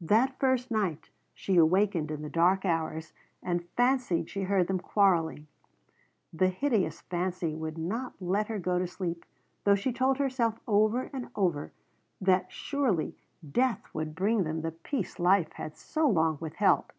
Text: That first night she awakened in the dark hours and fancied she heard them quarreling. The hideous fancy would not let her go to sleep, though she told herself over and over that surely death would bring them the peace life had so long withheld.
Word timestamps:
That 0.00 0.38
first 0.38 0.70
night 0.70 1.10
she 1.34 1.56
awakened 1.56 2.12
in 2.12 2.22
the 2.22 2.30
dark 2.30 2.64
hours 2.64 3.12
and 3.42 3.66
fancied 3.70 4.30
she 4.30 4.42
heard 4.44 4.68
them 4.68 4.78
quarreling. 4.78 5.48
The 6.32 6.50
hideous 6.50 7.00
fancy 7.00 7.52
would 7.56 7.76
not 7.76 8.12
let 8.20 8.46
her 8.46 8.60
go 8.60 8.78
to 8.78 8.86
sleep, 8.86 9.24
though 9.64 9.74
she 9.74 9.92
told 9.92 10.18
herself 10.18 10.60
over 10.68 11.10
and 11.12 11.30
over 11.34 11.72
that 12.20 12.52
surely 12.52 13.16
death 13.52 13.92
would 13.92 14.14
bring 14.14 14.44
them 14.44 14.60
the 14.60 14.70
peace 14.70 15.18
life 15.18 15.54
had 15.54 15.76
so 15.76 16.08
long 16.08 16.38
withheld. 16.40 16.92